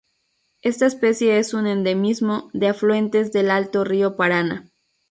Esta 0.63 0.87
especie 0.87 1.37
es 1.37 1.53
un 1.53 1.67
endemismo 1.67 2.49
de 2.53 2.69
afluentes 2.69 3.31
del 3.31 3.51
Alto 3.51 3.83
río 3.83 4.15
Paraná. 4.15 4.67